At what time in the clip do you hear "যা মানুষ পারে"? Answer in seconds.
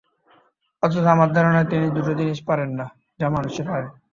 3.19-3.87